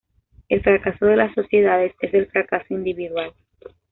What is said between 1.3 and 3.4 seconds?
sociedades es el fracaso individual.